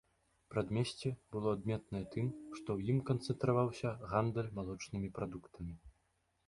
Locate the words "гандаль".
4.13-4.53